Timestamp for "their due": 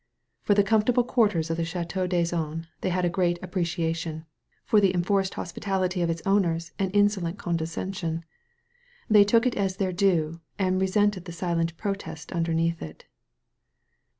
9.77-10.41